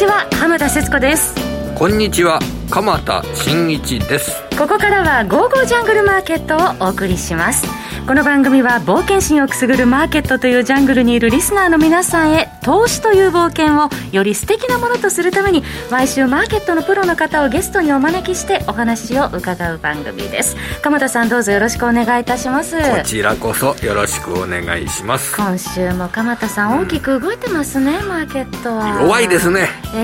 [0.00, 1.34] ちは浜田節子です。
[1.74, 2.38] こんにちは
[2.70, 4.32] 鎌田新一です。
[4.58, 7.66] ここからは「ゴーゴージャングルマーケット」をお送りします
[8.10, 20.56] この番組は冒険心をくすぐるマーケットというジャングルにいるリスナーの皆さんへ投資という冒険をより素敵なものとするために毎週マーケットのプロの方をゲストにお招きしてお話を伺う番組です。
[20.82, 22.76] 鎌田さんどうぞよろしくお願いいたします。
[22.78, 25.36] こちらこそよろしくお願いします。
[25.36, 29.02] 今週も鎌田さん大きく動いてますね、うん、マーケットは。
[29.02, 29.68] 弱いですね。
[29.94, 30.00] えー、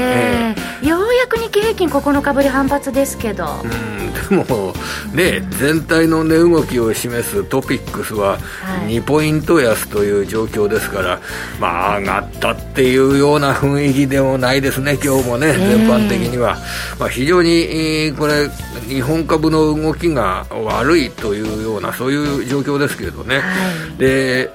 [0.52, 0.54] え。
[0.82, 3.48] ー、ようやく日経平均9日ぶり反発ですけど。
[3.64, 4.06] うん。
[4.28, 4.72] でも
[5.12, 8.38] ね全体の値動きを示すトピッククスは
[8.86, 11.20] 2ポイント安という状況ですから、
[11.60, 16.56] まあ、上がったっていうような雰囲気でもないですね、今日もね、全般的には。
[16.98, 18.48] まあ、非常にこれ、
[18.88, 23.42] 日本株の動きが悪いというような、そういう状況ですけれどね。
[23.98, 24.50] で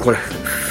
[0.00, 0.18] これ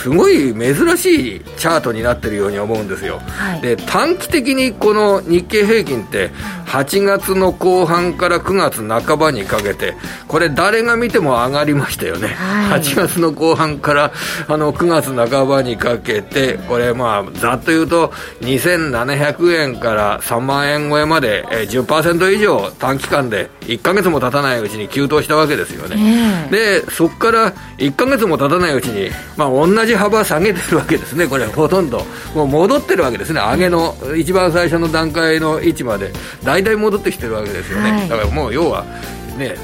[0.03, 6.29] すごい珍しいチャートになってるように思うんですよ、はい、で短期的にこの日経平均って
[6.65, 9.93] 8月の後半から9月半ばにかけて
[10.27, 14.11] これ誰が見ても上がりましたよね、はい、8月の後半から
[14.49, 18.09] あの9月半ばにかけてこれまあざっと言うと
[18.41, 36.11] 2700円から3万円超えまで10%以上短期間で1か月も経たないうちに急騰したわけですよね、でそこから1か月も経たないうちにまあ、同じ幅下げてるわけですね、これ、ほとんど、もう戻ってるわけですね、上げの一番最初の段階の位置まで、
[36.44, 38.86] 大体戻ってきてるわけですよね、はい、だからもう要は、
[39.38, 39.55] ね、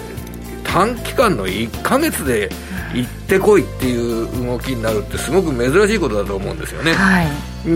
[0.64, 2.50] 短期間の1か月で
[2.94, 6.94] 行ってこいっていう動きになるって、すごく珍しいことだと思うんですよね。
[6.94, 7.28] はい
[7.66, 7.70] う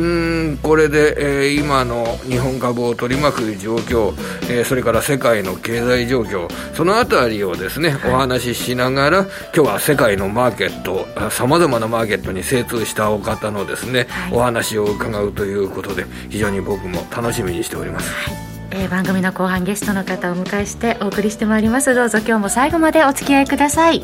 [0.54, 4.14] んこれで、えー、今の日本株を取り巻く状況、
[4.50, 18.53] えー、それから世界の経済状況そのあたりをですね、お話ししながら今日は世界のマーケットさまざまなマーケットに精通したお方のですね、はい、お話を伺うということで非常に僕も楽しみにしております。
[18.76, 21.94] えー、番組の後半ゲストの方をお迎えしてお送りしてまいります。
[21.94, 24.04] どうぞ今日も最後までお付き合いください。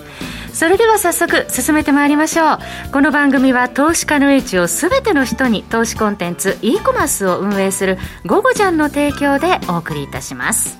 [0.53, 2.59] それでは早速進めてまいりましょう。
[2.91, 7.97] この番組は投資家の英知を全ての人に投資コンテンツ e コマースを運営する
[8.28, 10.78] 「ゴゴジャン」の提供でお送りいたします。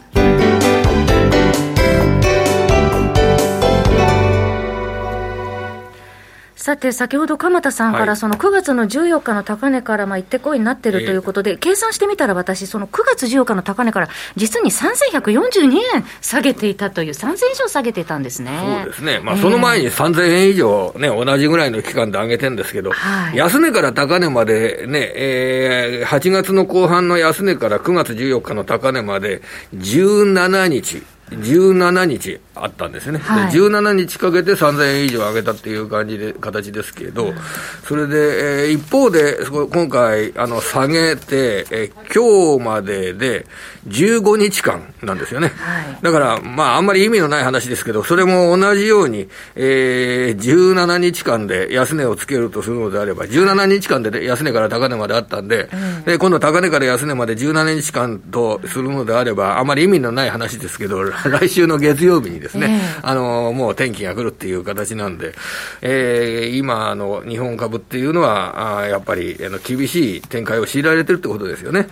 [6.60, 18.84] さて、先ほど鎌田さんから、その9月の14日の高値からまあ行ってこいになってるということで、計算してみたら、私、その9月14日の高値から、実に3142円下げていたという、3000円以上下げていたんですね。
[18.84, 29.42] そうですね、まあ、その前に3000円以上、ね、同じぐらいの期間で上げてるんですけど、はい、安値から高値までね、えー、8月の後半の安値から9月14日の高値まで、
[29.76, 31.04] 17日。
[31.30, 37.34] 17日あったんですね、はい、17日かけて3000円以上上げたっていう感じで形ですけど、
[37.84, 39.38] それで、えー、一方で、
[39.72, 43.46] 今回あの下げて、えー、今日までで
[43.88, 65.34] 15日間なんですよね、はい、だから、まあ、あんまり意味のない話ですけど、それも同じように、えー、17日間で安値をつけるとするのであれば、17日間で安値から高値まであったんで、うん、で今度、高値から安値まで17日間とするのであれば、あまり意味のない話ですけど、 来週の月曜日にですね、えー、あの、もう天気が来るっていう形なんで、
[65.82, 71.88] えー、今、あの、日本株っていうのは、あやっぱり、あの、厳しい展開を強いられてるってことですよね。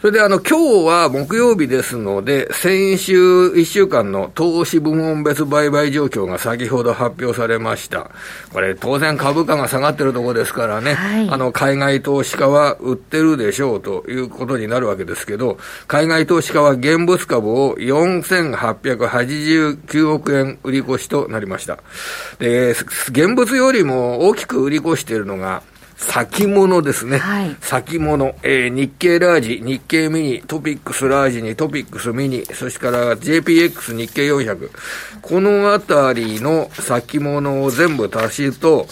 [0.00, 8.12] それであの、今日は木曜日ですので、先週1週間の投資部門別売買状況が先ほど発表されました。
[8.52, 21.76] これ当然株価が下がってるところですからね、はい、あの、海外投資家は売ってるでしょうということになるわけですけど、海外投資家は現物株を4889億円売り越しとなりました。
[22.38, 25.64] で、現物よりも大きく売り越しているのが、
[25.98, 27.18] 先物ですね。
[27.18, 28.34] はい、先物。
[28.44, 34.70] えー、日経ラージ、日経ミニ、トピックスラージにトピックスミニ、そしてから JPX 日経400。
[35.20, 38.86] このあたりの先物を全部足すと、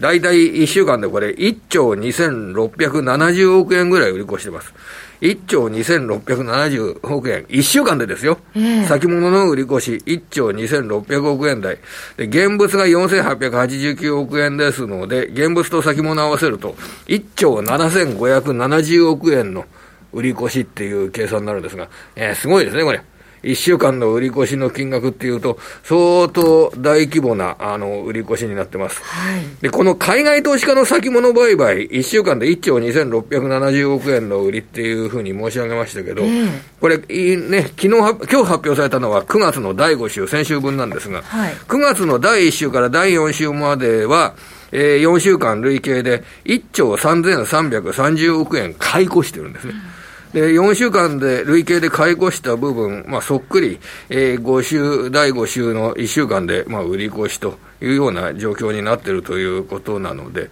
[0.00, 4.72] 大体1週間でこれ1兆2670億円ぐらい売り越してます。
[5.20, 11.78] 1兆2670億円、1週間でですよ、えー、先物の売り越し、1兆2600億円台、
[12.16, 16.74] で現物が4889億円ですので、現物と先物合わせると、
[17.06, 19.64] 1兆7570億円の
[20.12, 23.02] 売り越しっていう計算になるんですが、えー、すごいですね、これ。
[23.42, 29.00] 1週間の売り越しの金額っていうと、相当大規模な、あの、売り越しになってます。
[29.02, 36.48] はい、で、この海外投資家の先物売買、1週間で1兆2670億円の売りっていうふうに申し上げましたけど、えー、
[36.80, 44.34] これ、いいね、昨日、今日発表されたのは9月の第5週、先週分なんですが、はい、9月の第1週から第4週までは、
[44.72, 49.74] えー、4週間累計で1兆3330億円買い越してるんですね。
[49.74, 49.95] うん
[50.36, 53.80] で、4週間で累計で買い越した部分、まあ、そっくり、
[54.10, 60.50] えー、5週、第5週の1週間で、まあ、売り越しというような状況になっているということなので、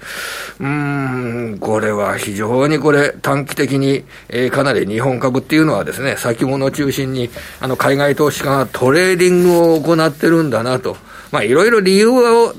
[0.59, 0.67] うー
[1.57, 7.29] ん、これは非常にこれ、短期的に、えー、かなり日本株っていうのはですね、先物中心に、
[7.61, 10.97] あの、海外投資家がトレーディングを行ってるんだなと。
[11.35, 12.55] まあ、いろいろ理由は、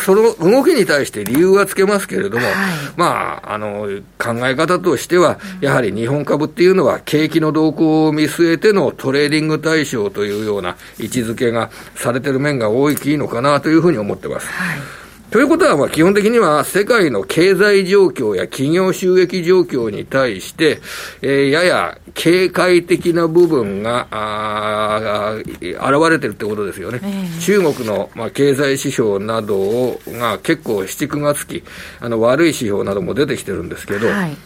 [0.00, 2.54] その動きに対して理由はつけますけれども、はい、
[2.96, 3.86] まあ、あの、
[4.18, 14.48] 考え方としては、やはり日本株っていうのは、景気の動向を見据えてのトレーディング対象というような位置づけがされてる面が大きいのかなというふうに思ってます。
[14.48, 15.05] はい
[15.36, 20.80] ということは、まあ、基本的には世界の経済状況や企業収益状況に対して、
[21.20, 27.00] えー、やや警戒的な部分が、あ現れてるってことですよね。
[27.02, 31.62] えー、中国の、まあ、経済指標などをが結構7、9月期、
[32.00, 34.36] あの、悪い指標なども出てきてるんですけど、はい、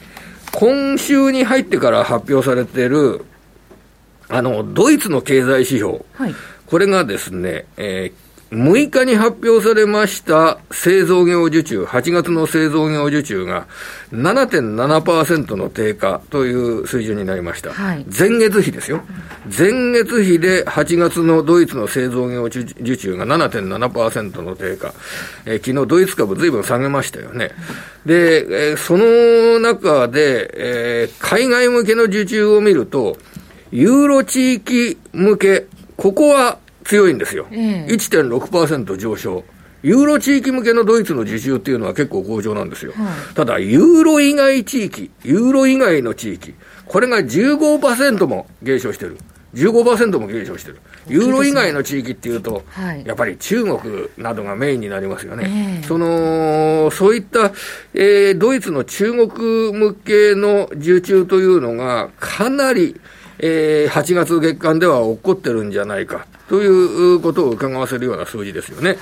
[0.50, 3.25] 今週に入ってから発表されてる、
[4.28, 6.34] あの、ドイツの経済指標、はい、
[6.66, 13.69] これがですね、えー6日に発表されました製造業受注、8月の製造業受注が
[14.11, 17.73] 7.7%の低下という水準になりました。
[17.73, 19.02] はい、前月比ですよ。
[19.56, 22.64] 前月比で8月のドイツの製造業受
[22.97, 24.93] 注が7.7%の低下。
[25.47, 27.52] えー、昨日ドイツ株ずいぶん下げましたよね。
[28.05, 30.50] で、えー、その中で、
[31.05, 33.17] えー、海外向けの受注を見ると、
[33.70, 35.67] ユーロ地域向け、
[35.97, 36.58] ここは
[36.90, 37.46] 強いんですよ。
[37.52, 39.44] えー、1.6%上昇。
[39.84, 42.92] ユーロ地域向けのドイツの受注っていうのは結構好調なんですよ。
[42.96, 46.54] はい、ただ、ユーロ以外地域、ユーロ以外の地域、
[46.87, 49.19] これが15%も減少してる。
[49.54, 50.81] 15%も減少してる。
[51.08, 55.81] ユーロ以外の地域っていうと、はい、やっぱり中国などがメインになりますよね。
[55.82, 57.52] えー、その、そういった、
[57.94, 63.00] えー、ドイツの中国向けの受注というのが、かなり、
[63.42, 66.26] えー、8月月間では起こってるんじゃないか。
[66.48, 68.90] ということを伺わせるような数字ですよね。
[68.90, 68.98] はい、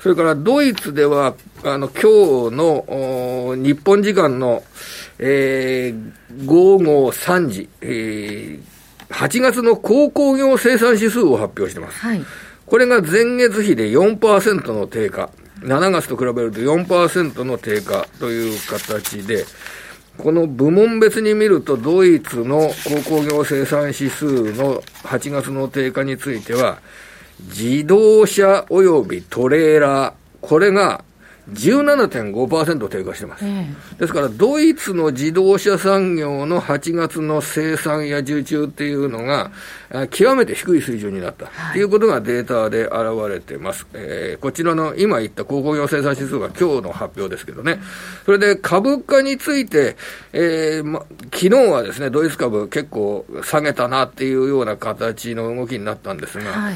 [0.00, 4.62] それからドイツでは、あの、今日の日本時間の、
[5.18, 11.98] えー、午後3時、えー、8月の鉱工業生産指数を発表してます。
[11.98, 12.24] はい、
[12.66, 15.30] これが前月比で4%の低下。
[15.62, 19.44] 7月と比べると4%の低下という形で、
[20.20, 22.70] この部門別に見ると、ドイツの
[23.04, 26.78] 鉱工業生産指数の8月の低下については、
[27.40, 31.04] 自動車及びトレーラー、これが
[31.52, 33.44] 17.5%低下してます、
[33.98, 39.50] ですから、ドイツの自動車産業の8月の生産や受注っていうのが、
[40.10, 41.50] 極めて低い水準になった。
[41.72, 43.86] ということがデータで現れてます。
[43.94, 47.80] えー、こちらの今言った鉱工業生産指数が今日の発表ですけどね。
[48.24, 49.96] それで株価について、
[50.32, 56.74] えーま、昨日はですね、ドイツ株結構下げたなっていうような形の動きになったんですが、はい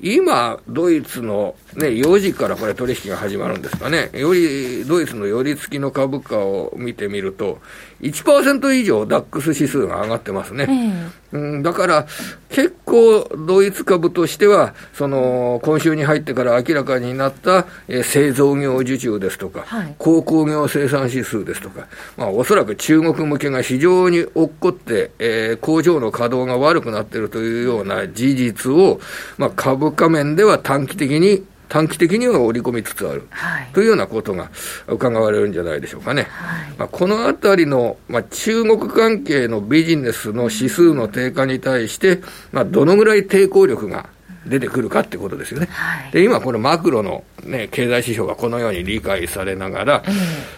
[0.00, 4.10] 今、ドイツの、ね、4時からこれ取引が始まるんですかね。
[4.12, 7.58] より、ドイツの寄り付きの株価を見てみると、
[8.00, 11.10] 1%以上ダックス指数が上がってますね。
[11.32, 12.06] うん、だから、
[12.48, 21.88] 結構ドイツ株としては、その、今週に入ってから明らかになった、えー、製造業受注ですとか、はい、鉱工業生産指数ですとか、
[22.18, 29.00] まあ、おそらく中国向けが非常に落っこって、えー、工場の稼働が悪くなっているというような事実を、
[29.38, 34.50] まあ、株価面では短期的に短期的には織り込みつつある、はい、というようなことが
[34.88, 36.24] 伺われるんじゃないでしょうかね。
[36.28, 42.20] はい、まあ、このあたりの、まあ、中国関係のビジネスの指数の低下に対して、
[42.52, 44.10] まあ、どのぐらい抵抗力が
[44.44, 45.68] 出てくるかってことですよね。
[45.70, 50.02] はい、で、今このマクロのね、経済指標がこのように理解されながら、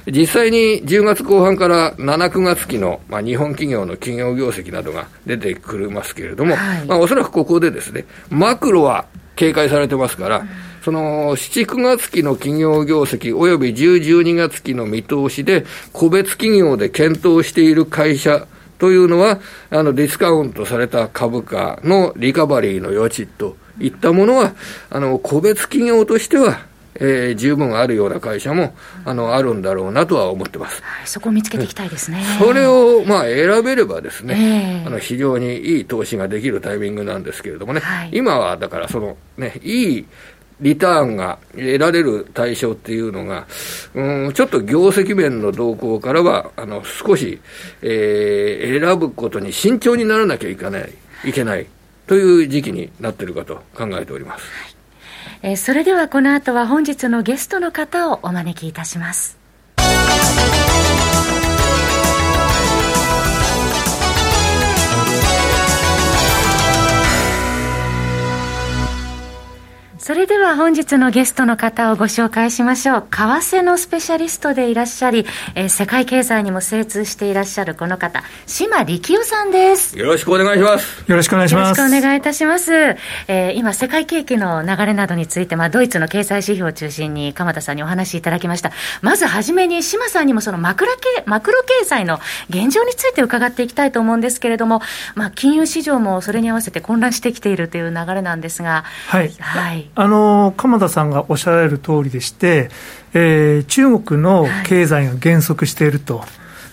[0.06, 9.06] えー、実際に10月後半から7、9月期の、まあ、日本企業の企業業績などが出てくるますけれども、はい、まあ、おそらくここでですね、マクロは
[9.36, 15.64] 警戒されてますから、うんその7、9月期の企業業績及び10、12月期の見通しで、
[15.94, 18.46] 個別企業で検討している会社
[18.78, 24.54] というのは、あの、ディスカウントされた株価のリカバリーの余地といったものは、
[24.90, 28.74] あの、個別企業としてはえー、十分あるような会社も、
[29.04, 30.80] あの、あるんだろうなとは思ってます。
[30.82, 32.24] はい、そこを見つけていきたいですね。
[32.38, 40.06] それを、まあ、選べればですね、えー、あの、非常にいい投資ができるタイミングなんですけれどもね、はい、今は、だから、その、ね、いい、
[40.64, 43.46] リターンが得られる対象っていうのが、
[43.92, 47.38] うん、ちょっと業績面の動向からは、あの少し、
[47.82, 50.90] えー、選ぶことに慎重にならなきゃいけない、
[51.26, 51.66] いけない
[52.06, 54.46] という時期になってるかと考えております。
[54.62, 54.74] はい
[55.42, 59.43] えー、それではこの後は本日のゲストの方をお招きいたします。
[70.04, 73.06] それでは本日のゲストの方をご紹介しましょう。
[73.10, 79.98] 為替のスペシャリストでいらっしゃり、えー、世界経済にも精通していらっしゃるこの方、島力夫さんです。
[79.98, 81.10] よろしくお願いします。
[81.10, 81.80] よろしくお願いします。
[81.80, 82.74] よろしくお願いいたします。
[82.74, 88.72] えー、今、世界景気の流れなどについて、まあ、ドイツの経済指標を中心に鎌田さんにお話しいただきました。
[89.00, 92.20] まずはじめに、島さんにもそのマクロ経マクロ経済の
[92.50, 94.82] 現状について伺っていきたいと思うんですけれども、
[95.14, 99.32] まあ、金融市場もそれに合わせて混乱してきているという流れなんですが、はい。
[99.40, 99.93] はい。
[99.94, 102.70] あの、鎌田さんがおっしゃられる通りでして、
[103.12, 106.18] えー、中国の経済が減速していると。
[106.18, 106.26] は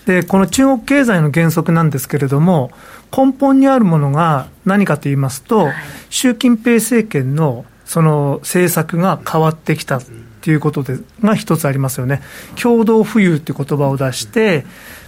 [0.04, 2.70] い、で、この中国経済の減速なんですけれども、
[3.16, 5.74] 根本にあるものが何かと言いますと、はい、
[6.10, 10.00] 習近平政権のその政策が変わってきた
[10.40, 12.22] ということでが一つありますよね。
[12.60, 14.64] 共同富裕という言葉を出して、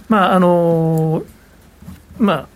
[0.07, 1.23] まあ、あの、
[2.19, 2.47] まあ、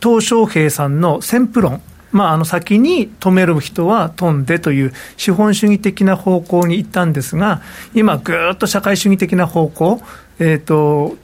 [0.00, 1.80] 鄧小平さんの先プ論、
[2.16, 7.60] まあ、あの先に止める人は飛んでという資本主義的な方向に行ったんですが、
[7.94, 10.00] 今、ぐーっと社会主義的な方向、
[10.38, 11.16] えーと、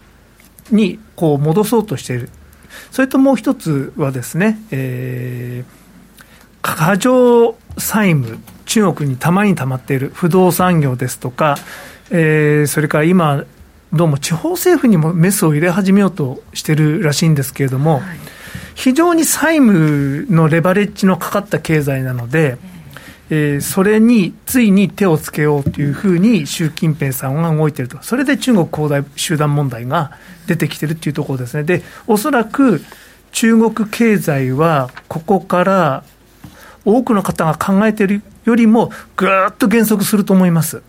[0.71, 2.29] にこう戻そうとしている、
[2.91, 11.57] それともう一つはですね、えー、過剰債務、中国にたまにたまっている不動産業ですとか、
[12.11, 13.45] えー、それから今、
[13.95, 18.03] どうも地方政府にもメスを入れ始めようとしてるらしいんですけれども、はい。
[18.75, 22.59] 非常に債務のレバレッジのかかった経済なので、
[23.31, 30.13] えー、それについに手をつけようというふうに習近平さんが動いていると、それで中国恒大集団問題が
[30.47, 31.63] 出てきているというところですね。
[31.63, 32.83] で、おそらく
[33.33, 36.05] 中国経済はここから
[36.85, 40.83] 多くの方が考えているよりもぐーっと減速すると思います。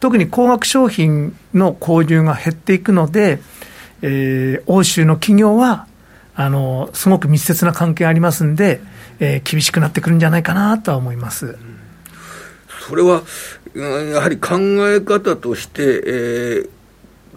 [0.00, 3.40] 特に高額商品の購入が減っていくので、
[4.02, 5.88] えー、欧州の企業は
[6.40, 8.80] あのすごく密接な関係ありますんで、
[9.18, 11.58] えー、厳しくなってくるんじゃないかなとは思います。
[12.88, 13.22] それは
[13.74, 14.56] やはり考
[14.88, 16.68] え方として、えー、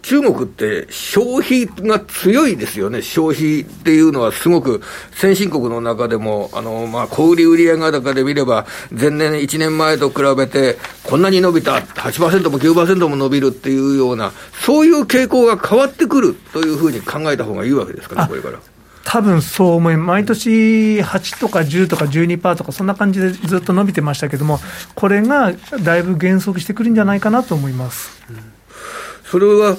[0.03, 14.31] 中国って消費が強いですよね、消費っていうのはすごく先進国の中でも、あの、まあ、小売売上高で見れば、前年1年前と比べて、こんなに伸びた、8%も9%も伸びるっていうような、
[14.63, 18.60] そういう傾向が変わってくるというふうに考えた方がいいわけですかね、これから。
[19.03, 24.60] 多分そう思い、毎年8とか10とか12%とか、そんな感じでずっと伸びてましたけども、
[24.96, 25.53] これが
[25.84, 28.22] だいぶ減速してくるんじゃないかなと思います。
[28.29, 28.38] うん、
[29.25, 29.75] それは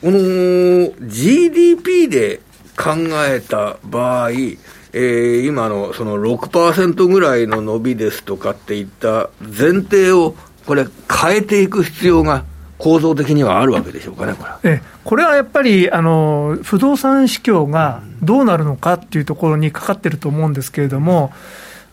[0.00, 2.40] この GDP で
[2.76, 2.94] 考
[3.26, 10.34] えた場合、えー、今のその6%ぐらいの伸びですとかっていった前提を
[10.66, 12.44] これ変えていく必要が
[12.78, 21.32] 構造的にはあるわけでしょうかね、これえこれはやっぱりあの不動産市況がどうなるのかっていうところにかかってると思うんですけれども、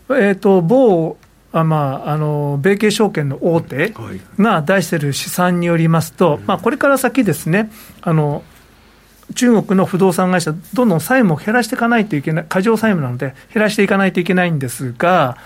[0.10, 1.18] えーと、某
[1.52, 3.94] あまあ、あの米系証券の大手
[4.38, 8.44] が出している試算によりますと、まあ、これから先ですね、あの
[9.34, 15.38] 中国の不動産会社、どんどん債務を減らしていかないといけない、過剰債務なので、減らしていかないといけないんですが、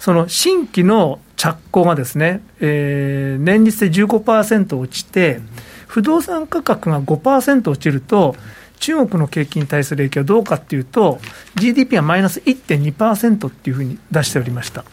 [0.00, 5.40] その新規の着工がですね、えー、年率で15%落ちて、
[5.86, 8.36] 不動産価格が5%落ちると、
[8.80, 11.20] 中国の景気に対する影響はどうかっていうと、
[11.54, 14.84] GDP はマイナス1.2%っていうふうに出しておりました。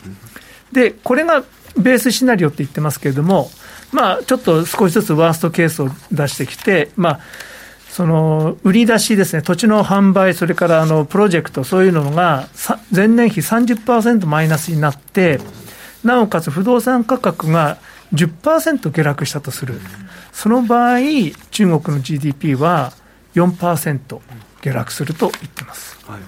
[0.71, 1.43] で、これが
[1.77, 3.49] ベースシナリオって言ってますけれども、
[3.91, 7.19] まあ、ちょっと少しずつワーストケースを出してきて、まあ、
[7.95, 12.49] その売り出しですね、土地の販売、それからあのプロジェクト、そういうのが
[12.93, 15.39] 前年比30%マイナスになって、
[16.03, 17.77] なおかつ不動産価格が
[18.13, 19.79] 10%下落したとする、
[20.33, 20.99] その場合、
[21.51, 22.91] 中国の GDP は
[23.33, 24.19] 4%
[24.65, 25.97] 下落すると言ってます。
[26.07, 26.19] はい。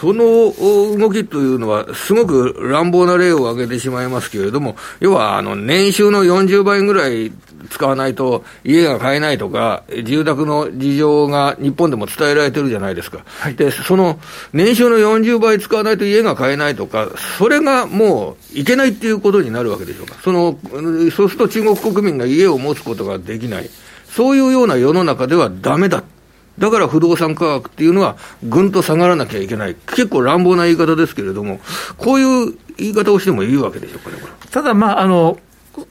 [0.00, 0.52] その
[0.98, 7.32] 動きというのは、すごく乱暴な例を挙げてしまいますけれども、要はあの年収の40倍ぐらい
[7.70, 14.18] 使わないと家が買えないとか、住宅の事情が日本でも伝えられてるじゃないですか、はい、でその
[14.52, 17.08] 年収の40倍使わないと家が買えないとか、
[17.38, 20.58] それがもういけないっていうことになるわけでしょうか、その
[21.12, 23.70] そうすると中国国民が家を持つことができない、
[24.10, 26.04] そういうような世の中ではだめだ。
[26.58, 31.60] だから不動産価格っていうのは、ぐんと下がらなきゃいけない、結構乱暴な言い方ですけれども、
[31.96, 35.38] こういう言い方をしてもいいわけでしょうかね、ただ、まあ、あの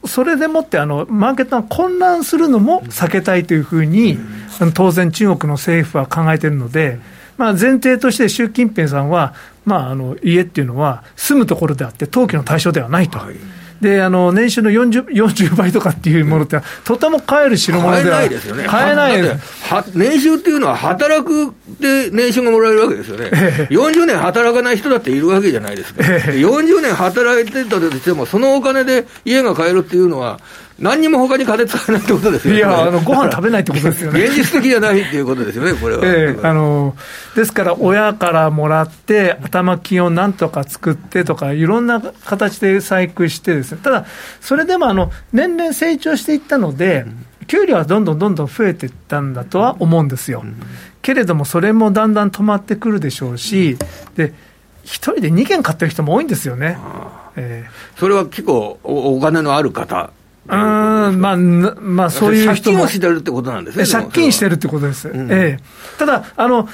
[0.06, 4.18] それでもってあの、マーケットが混乱するのも避けたいというふうに、
[4.62, 7.00] うん、当然、中国の政府は考えているので、
[7.38, 9.34] まあ、前提として習近平さんは、
[9.66, 13.20] まあ、あの家っていうのは、住むところであって、登記の対象ではないと。
[13.20, 13.36] はい
[13.84, 19.22] であの年収の 40, 40倍とかっていうものって、とても買える代物では買えないですよね、買えない。
[19.22, 30.40] は年収っていうのは、働くで年収がもらえるわけですよね、ええ、40年働かない人だっているわけじゃないですか、ええ、40年働いてたとしても、そのお金で家が買えるっていうのは、
[30.80, 32.60] 何にも他に金使えないってことですよね。
[32.60, 34.24] いや、あの、ご飯食べないってことですよね。
[34.26, 36.02] 現実的じゃないっていうことですよね、これは。
[36.06, 36.96] ええあの、
[37.36, 44.06] ですから、親からもらって、頭金をなんとか作ってとか、いろんな形で細工してですね、ただ、
[44.42, 47.06] それでも、あの、年々成長していったので、
[47.48, 50.44] 給料はどんどんどんどん増えていったんだとは思うんですよ。
[51.02, 53.78] けれども、それもだんだん止まってくるでしょうし、
[54.16, 54.34] で、
[54.84, 56.78] 一人で2軒買ってる人も多いんですよね。
[57.36, 60.12] えー、それは結構お、お金のある方
[60.48, 62.78] うん、まあ、まあ、そういう人も。
[62.78, 63.86] 借金をしてるってことなんですね。
[63.86, 65.08] 借金してるってことです。
[65.10, 65.98] うん、ええ。
[65.98, 66.68] ただ、あの、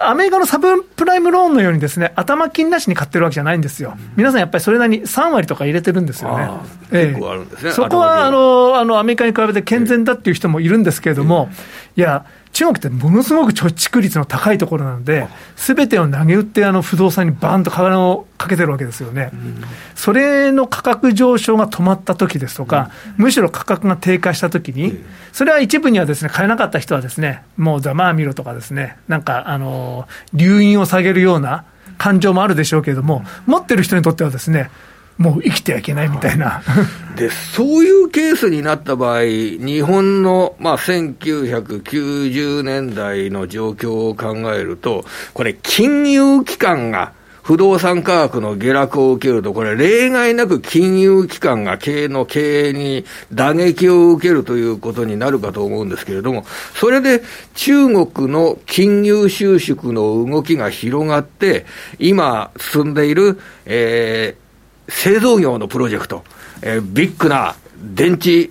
[0.00, 3.96] アメリカのサブプライムローンのようにですね、頭金なしに買ってるわけじゃないんですよ。
[4.16, 6.50] 皆さんやっぱりそれなりに3割とか入れてるんですよね。
[6.90, 7.70] 結構あるんですね。
[7.72, 11.48] そこはあのあのアメリカに比べて健全だっていう人もいるんですけれども、
[11.96, 19.62] いや、中国ってものすごく貯蓄率の高いところなので、すべてを投げ打って、あの不動産にバーンと金をかけてるわけですよね、うん、
[19.94, 24.98] それの価格上昇が止まった時ですとか、うん、むしろ価格が低下した時に、
[25.32, 31.66] それは一部にはですね買えなかった人はですね、もうざまあ見ろとかですね、なんか、あの留飲を下げるような
[31.98, 34.70] 感情もあるでしょうけれども、持ってる人にとってはですね、
[35.18, 36.62] もう生きてはいけないみたいな。
[37.16, 47.12] で、そういうケースになった場合、日本の、まあ、1990年代の状況を考えると、これ、金融機関が、
[47.46, 56.44] 不動産価格の下落を受けると、これ、例外なく金融機関が経営の経営に打撃を受けるということになるかと思うんですけれども、
[56.74, 57.22] それで
[57.54, 61.66] 中国の金融収縮の動きが広がって、
[62.00, 64.45] 今進んでいる、えー、
[64.88, 66.24] 製造業のプロジェクト、
[66.62, 68.50] えー、ビッグな電池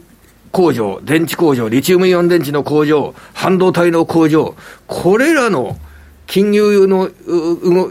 [0.52, 4.56] 工場、電池工場、リチウムイオン電池の工場、半導体の工場、
[4.88, 5.78] これらの
[6.28, 7.10] 金融の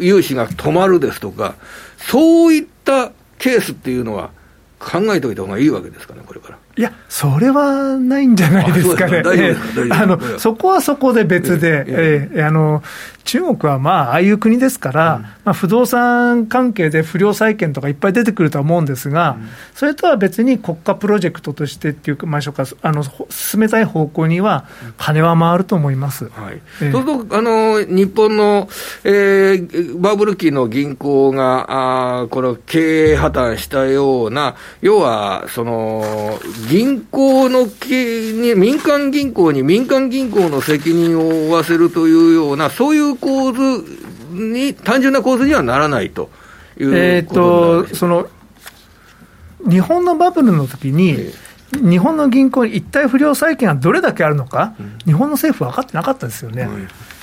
[0.01, 1.57] 融資が止まるですとか、
[1.99, 4.31] そういったケースっていうのは
[4.79, 6.59] 考えておいた方がいいわけですかね、これから。
[6.77, 9.23] いや、それはないんじゃないですかね。
[9.91, 12.83] あのそこはそこで別で、ええあの
[13.25, 24.67] 中国はまあ、ああいう国ですから、うん、まあ、不動産関係で不良債権とかいっぱい出てくるとは思うんですが、うん、それとは別に国家プロジェクトとしてっていうか、まあ、しょうかあの進めたい方向には、
[24.99, 26.61] 金は回ると思います、はい。
[26.83, 28.69] えそうするとあの、日本の、
[29.05, 43.85] えー、バブル期の銀行があこの経営破綻したような、要はその銀行のに、民間銀行に民間銀行の責任を負わせるというような、そういう構図
[44.31, 46.31] に、単純な構図にはならないと
[46.79, 48.29] いうえっと、その
[49.69, 51.35] 日本のバブルの時に、えー、
[51.77, 56.69] 日本の銀行に一体不良債権がどれだけあるのか、うん、日本の政府は分かってなかったですよね。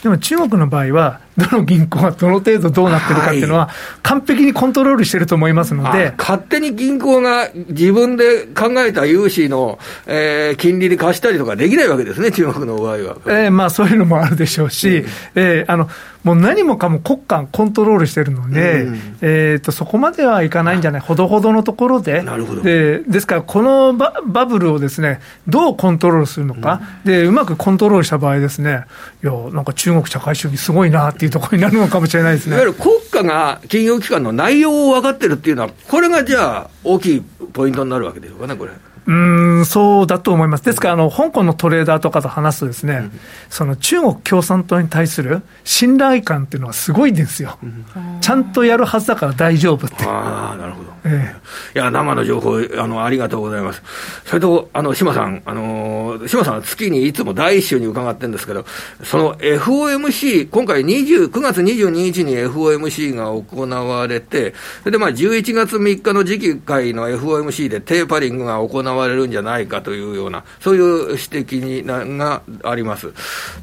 [0.01, 3.69] でも中国の場合は、どの銀行がどの程度どうなってるかっていうのは、
[4.01, 13.17] 完璧にコントロールしてると思いますので、勝手に銀行が自分で考えた融資の、えー、金利で貸したりとかできないわけですね、中国の場合は。
[13.27, 15.87] えーまあ、そういうのもあるでしょうし、うん、えー、あの
[16.23, 22.61] もう何もかも国家コントロールしてるので、うん、えーと、そこまではいかないんじゃない、ほどほどのところで、なるほど。
[22.61, 28.85] でですから、このババブルをですねどうコントロールするのか、うん、で、うまくコントロールした場合ですね、
[29.23, 32.55] いや、なんか中国社会主義、すごいなっていうところになるのかもしれないですね。
[32.55, 37.21] いわゆる国家が金融機関の内容を分かってるっていうのは、これがじゃあ、大きい
[37.53, 38.71] ポイントになるわけでしょうかね、これ。
[39.07, 47.85] うんそうだと思います、ですからあの、香港のトレーダーとかと話すとです、ね、うん、その中国共産党に対する信頼感っていうのはすごいんですよ、うん、
[48.21, 49.95] ちゃんとやるはずだから大丈夫って。
[50.05, 51.35] あなるほどえ
[51.73, 53.81] え、いや、生の情報、あの、ありがとうございます。
[54.25, 58.65] それと、あの、島さん、あの、島さんは月にいつも第一週に伺ってるんですけど、
[59.03, 73.11] その FOMC、今回20、9月22日に FOMC が行われて、それでまあ11月3日の次期会の FOMC でテーパリングが行われるんじゃないかというような、そういう指摘にながあります。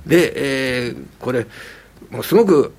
[0.04, 1.46] で、えー、これ、
[2.10, 2.72] もうすごく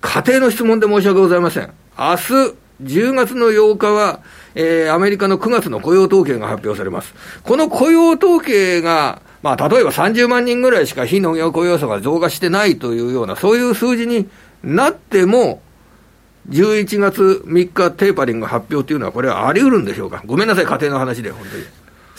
[0.00, 1.70] 家庭の質問で申し訳ございません。
[1.98, 4.20] 明日、10月の8日は、
[4.54, 7.14] えー、アメリカの9月の雇用統計が発表されます。
[7.42, 14.28] この雇用統計が、まあ、例えば30万人ぐらいしか非農業雇用者が増加してないというような、そういう数字に
[14.62, 15.62] なっても、
[16.50, 20.22] 11月3日テーパリング発表というのは、これはあり得るんでしょうか？
[20.24, 21.64] ごめんなさい、家庭の話で、本当に。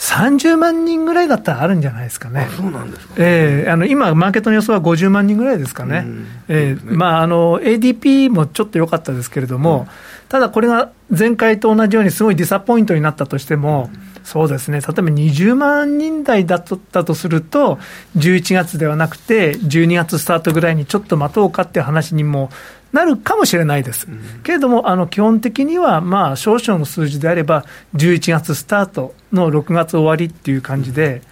[0.00, 2.48] 30万人ぐらいだったらあるんじゃないですかね。
[2.56, 6.06] そうなんですか、えー、あの今、マーケットの予想は50万人ぐらいですかね。
[6.48, 9.86] えー、まあ、あの、ADP もちょっと良かったですけれども、うん、
[10.30, 17.78] ただこれが前回と同じようにすごいディサポイントになったとしても、うん、そうですね、例えば20万人台だったとすると、
[18.16, 22.48] 11月ではなくて、12月スタートぐらいにちょっと待とうかっていう話にも
[22.92, 24.06] なるかもしれないです。
[24.08, 31.22] うん、けれども、あの基本的には、まあ、少々の数字であれば、11月スタートの6月終わりっていう感じで、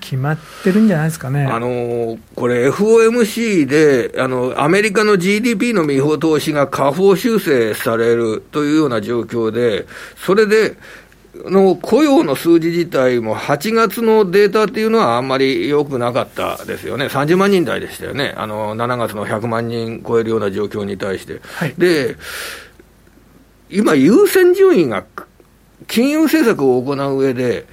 [0.00, 1.44] 決まってるんじゃないですかね。
[1.44, 10.76] あのこれ FOMC で、あの、アメリカの GDP の見通しが下方修正されるというような状況で、それで、
[11.46, 21.40] の雇用の数字自体も8月のデータっていうのはあんまり良くなかったですよね、30万人台でしたよね、あの7月の100万人超えるような状況に対して。
[21.42, 22.16] はい、で
[23.70, 25.04] 今、優先順位が
[25.86, 27.66] 金融政策を行う上で、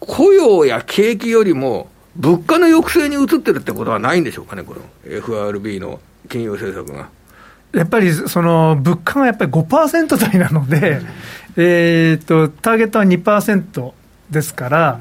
[0.00, 7.08] 雇用や景気よりも物価の抑制に移ってるってことはないんでしょうかね、この FRB の金融政策が。
[7.72, 11.00] やっぱりその物価がやっぱり5%台なので、
[11.56, 13.92] えーと、ターゲットは2%
[14.30, 15.00] ですから、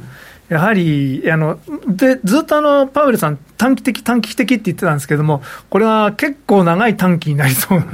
[0.49, 7.85] やはりあのでずっとあのパウエルさん、短期的、短期的って言ってたんですけども、これは結構長い短期になりそうな、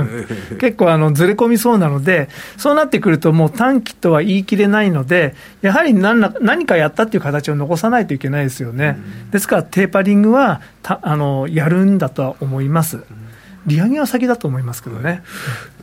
[0.59, 8.97] 結構あのずれ込みそうなので、そうなってくると、もう短期とは言い切れないので、やはり何ら何かやったっていう形を残さないといけないですよね。
[9.31, 12.99] ですから、テーパリングはたあのやるんだとは思います。
[13.69, 15.23] 利上げは先だと思いますけどね。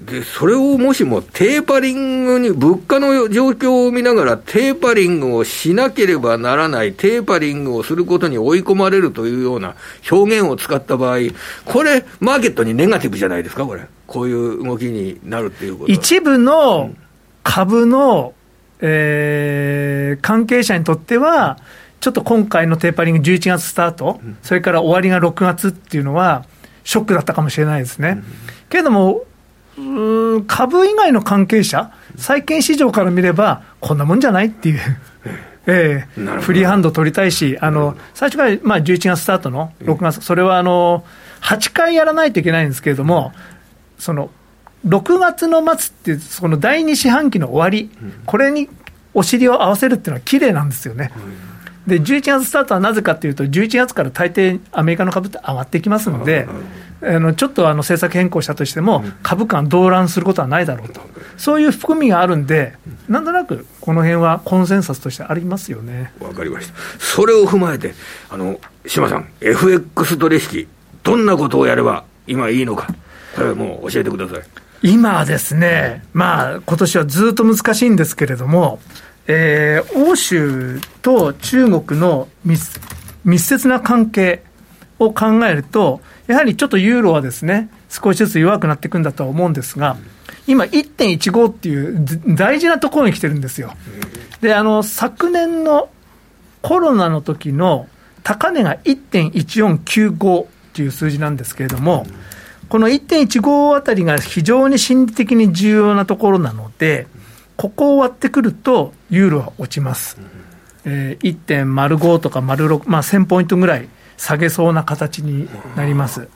[0.04, 9.74] で、それをもしもテーパリングに、物価の状況を見ながらテーパリングをしなければならない、テーパリングをすることに追い込まれるというような
[10.10, 11.18] 表現を使った場合、
[11.64, 13.82] これ、マーケットにネガティブじゃないですか、これ。
[14.06, 16.90] こういう動きになるっていうこと一部の
[17.42, 18.34] 株の、
[18.80, 21.58] えー、関係者にとっては、
[22.00, 26.44] ちょっと今回のテーパリング11月スタート、それから終わりが6月っていうのは、
[26.86, 28.22] ショックだったかもしれないですね。
[28.70, 29.24] けれども、
[30.46, 34.80] 株以外の関係者、債券市場から見れば、こんなもんじゃないっていう。
[35.66, 36.20] ええ。
[36.20, 41.04] ー、フリーハンド取りたいし、あの最初から、まあ、11月スタートの6月、それはあの
[41.40, 43.32] 8回やらないといけないんですけれども、
[43.98, 44.30] その
[44.86, 47.90] 6月の末っていう、その第2四半期の終わり、
[48.26, 48.68] これに
[49.12, 51.10] お尻を合わせるっていうのは綺麗なんですよね。
[51.86, 56.48] で、11月スタートはなぜかというと、11月から大抵アメリカの株って上がってきますので、
[57.02, 61.00] あのちょっとあの政策変更したとしても、株価動乱することはないだろうと、
[61.36, 62.74] そういう含みがあるんで、
[63.08, 66.12] なんとなくこの辺はコンセンサスとしてありますよね。
[66.20, 67.94] わかりました、それを踏まえて、
[68.30, 70.68] あの島さん、FX 取引、
[71.04, 72.88] どんなことをやれば今いいのか、
[73.36, 74.40] これもう教えてください。
[74.82, 78.80] 今はですね、まあ今年はずっと難しいんですけれども、
[79.28, 82.80] えー、欧州と中国の密
[83.24, 84.42] 密接な関係
[84.98, 89.96] を考えると、やはりちょっとユーロはですね、少しずつ弱くなっていくんだとは思うんですが、
[90.46, 93.74] 今、1.15っていう大事なところに来てるんですよ。
[94.40, 95.88] で、あの、昨年の
[96.62, 97.88] コロナの時の
[98.22, 102.06] 高値が1.1495っていう数字なんですけれども、
[102.68, 107.06] この1.15あたりが非常に心理的に重要なところなので、
[107.56, 110.18] ここを割ってくると、ユーロは落ちます。
[110.84, 116.28] えー、1.05とか06、まあ、1000ポイントぐらい下げそうな形になります。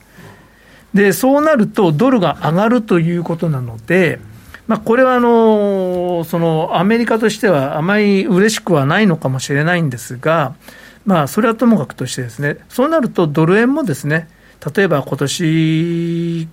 [0.93, 4.19] で、そうなると、ドルが上がるということなので、
[4.67, 10.55] まあ、これはあのそのアメリカとしてはあまり嬉しくはないのかもしれないんですが、
[11.05, 14.29] まあ、それはともかくとしてですね、そうなるとドル円もですね、
[14.73, 16.47] 例えば今年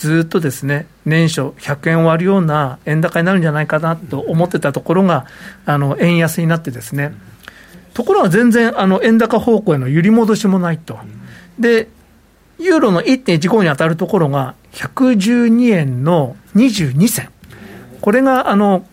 [0.00, 5.26] ずっとですね、年初100円割るような円高になるんじゃないかなと思ってたところが、
[5.66, 7.12] あの、円安になってですね、
[7.92, 10.98] ところが全然、あの、円高方向への揺り戻しもないと。
[11.58, 11.88] で、
[12.58, 17.28] ユーロの1.15に当たるところが、112円の22銭。
[18.00, 18.86] これが、あの、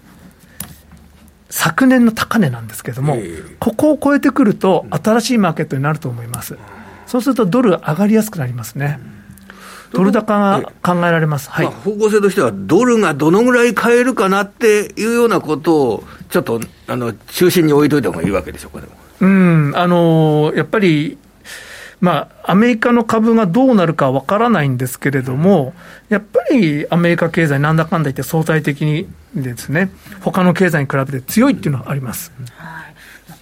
[1.49, 3.15] 昨年の高値なんですけれども、
[3.59, 6.57] ここを超えてくると、新しいマーケットになると思います。
[7.05, 8.99] そうするとドル上がりやすくなりますね。
[9.93, 18.93] ドル高が考えられます、はい、まあ、方向性としては、ドルがどのぐらい買えるかなっていうようなことを、ちょっとあの中心に置いといた方がいいわけでしょうか、でも。
[19.19, 21.17] うんあのやっぱり
[21.99, 25.73] まあ、アメリカの株がどうなるかわからないんですけれども、
[26.09, 29.89] やっぱりアメリカ経済、なんだかんだ言って相対的にですね、
[30.21, 32.31] 他の経済に比べて強いっていうのはあります。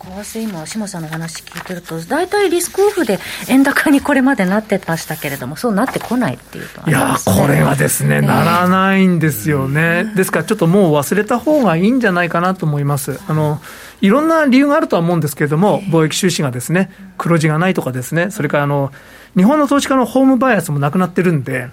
[0.06, 13.20] 為替、今、島さんの話聞いてると、大体リスクオフで円高にこれまでなってましたけれども、そうなってこないっていうと、ね、いや、これはですね、えー、ならないんですよね、ですからちょっともう忘れた方がいいんじゃないかなと思います。
[13.28, 13.60] あの
[14.02, 18.92] いろんな理由があるとは思うんですけれども、貿易収支がですね黒字がないとかですね、それからあの
[19.36, 21.70] 日本の投資家のホームバイアスもなくなってるんで、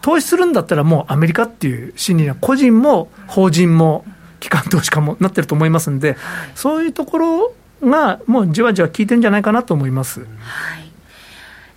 [0.00, 4.04] 投資するんだったらもうアメリカっていう心理には、個人も法人も
[4.40, 6.16] 機関投資家もなってると思いますんで、
[6.54, 10.20] そういうところがもうじわじわ効いてるんじゃないかなと思います。
[10.20, 10.26] は
[10.80, 10.89] い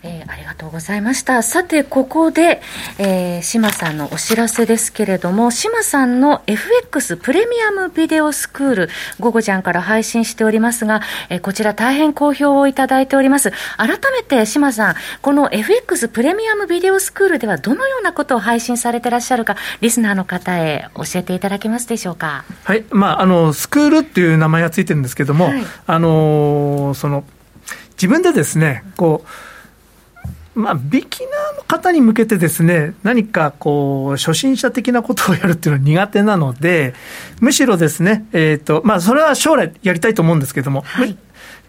[0.03, 1.41] えー、ありがとうございました。
[1.43, 2.61] さて、ここで、
[2.97, 8.89] えー、島さんのお知らせですけれども、島さんの FX プレミアムビデオスクール、
[9.19, 13.51] 午後ちゃんから配信しておりますが、えー、こちら大変好評をいただいております。
[13.77, 22.43] 改めて島さん、この FX プレミアムビデオスクールではどのようなことを配信されてらっしゃるか、リスナーの方へ教えていただけますでしょうか？
[22.65, 27.23] はい、まあ、あの、スクールっていう名前がついてるんですけども、はい、あの、その、
[27.91, 29.27] 自分でですね、こう、
[30.55, 36.93] まあ、ビギナーの方に向けてですね、何かこう、初心者的なことをやるっていうのは苦手なので、
[37.39, 41.17] むしろですね、えっ、ー、と、まあ、それは将来やりたいと思うんですけども、はい、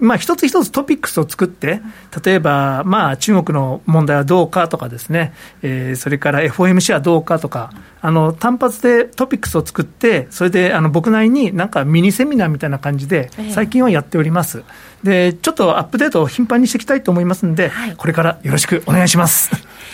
[0.01, 1.81] まあ、一つ一つトピックスを作って、
[2.25, 14.65] 例えば、まあ、中国の問題はどうかとかですね、えー、それから FOMC はどうかとか、あの、単発でトピックスを作って、それで、あの、僕なりになんかミニセミナーみたいな感じで、最近はやっております。
[15.05, 19.53] で、ちょっとアップデートを頻繁にしていきたいと思いますんで、はい、これからよろしくお願いします。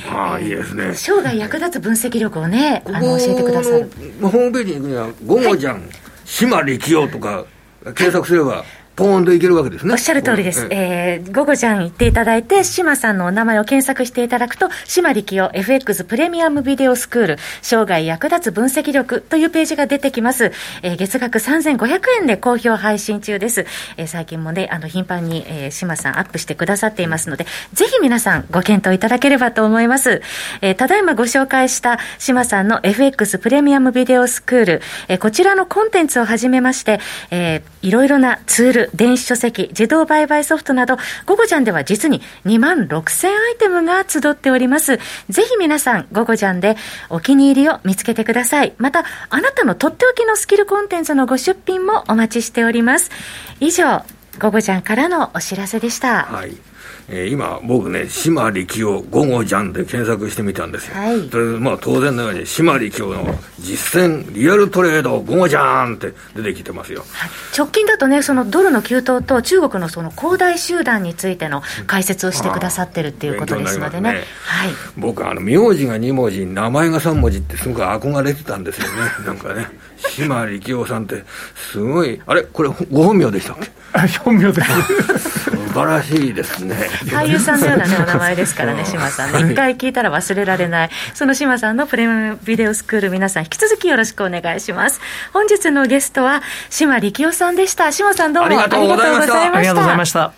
[0.08, 0.92] ああ、いいですね。
[0.94, 3.90] 生涯役立つ分析力をね、あの、教えてくださる。
[4.22, 5.82] ホームページに行くには、午後じゃん、はい、
[6.24, 7.44] 島力夫とか、
[7.84, 9.94] 検索すれば、はいポーンといけるわけですね。
[9.94, 10.68] おっしゃる通りです。
[10.70, 20.52] えー、午後ちゃん言っていただいて、島さんのお名前を検索していただくと、島力夫 FX プレミアムビデオスクール、生涯役立つ分析力というページが出てきます。
[20.82, 23.64] えー、月額3500円で好評配信中です。
[23.96, 30.20] えー、最近もね、あの、頻繁に、えー、島さんアップしてくださっていますので、ぜひ皆さんご検討いただければと思います。
[30.60, 44.98] えー、ただいまご紹介した島さんの FX プレミアムビデオスクール、えー、こちらのコンテンツをはじめまして、えー、いろいろなツール、電子書籍、自動売買ソフトなど、ゴゴジャンでは実に2万6000アイテムが集っております。
[45.28, 46.76] ぜひ皆さん、ゴゴジャンで
[47.08, 48.74] お気に入りを見つけてください。
[48.78, 53.10] また、あなたのとっておきのスキルコンテンツのご出品もお待ちしております。
[53.60, 54.04] 以上、
[54.38, 56.24] ゴゴジャンからのお知らせでした。
[56.24, 56.69] はい
[57.12, 60.94] えー、今、僕ね、島力夫午後じゃんで検索してみたんですよ。
[60.94, 61.18] はい、
[61.58, 67.00] まあ、当然のように、島力夫の実践リアルトレード午後じゃんって出てきてますよ。
[67.12, 74.12] はい、直近だとね、そのドルの急騰と中国のその恒大集団についての解説をしてくださってるっていうことですのでね。
[74.12, 78.92] ねはい、僕、あの、名字が2文字、名前が3文字ってすごく憧れてたんですよね。
[79.26, 79.66] なんかね。
[79.96, 81.24] 島力夫さんって、
[81.56, 83.79] すごい、あれこれご本名でしたっけ？
[84.24, 86.74] 本名です素晴らしいですね。
[87.06, 89.32] 俳優さんのような、ね、お名前ですからね 島さん。
[89.32, 90.90] ね一回聞いたら忘れられない。
[91.14, 95.00] その島さんのプレミアムビデオスクール皆さん引き続きよろしくお願いします。
[95.32, 97.92] 本日のゲストは島力夫さんでした。
[97.92, 99.56] 島さんどうもありがとうございました。
[99.56, 100.32] ありがとうございました。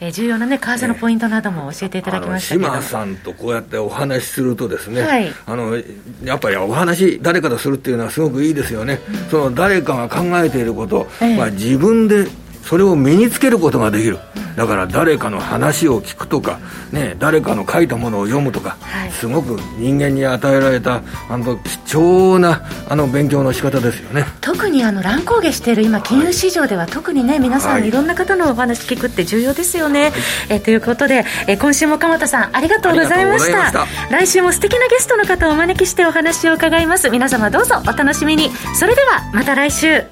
[0.00, 5.80] えー、重要なね、為替のポイントなども教えていただきましたけど、島さんとこうやってお話しするとですね、はい、あの
[6.24, 12.26] やっぱりお話、誰かとするっていうのはすごくいいですよね、うん、その誰かが考えていること、えー、まあ、自分で
[12.62, 14.18] それを身につけることができる、
[14.56, 16.58] だから誰かの話を聞くとか、
[16.92, 24.24] ね、誰かの書いたものを読むとか、はい、すごく人間に与えられたあの貴重なあの勉強の仕方ですよね。
[24.40, 27.92] 特にあの乱高下している今金融市場では特にね皆さんい。
[27.92, 30.12] ろんな方のお話聞くって重要ですよね、はい、
[30.48, 33.86] えということで、え今週も鎌田さんありがとうございました。
[34.10, 37.10] 来週も素敵なゲストの方をお招きしてお話を伺います。
[37.10, 38.50] 皆様どうぞお楽しみに。
[38.74, 40.04] それではまた来週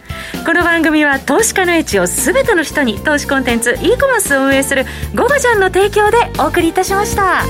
[0.46, 7.44] この番組は投資家の位置を全ての人に投資コンテンツ e コマースを運営する「ゴゴジャン」の提供でお送りいたしました。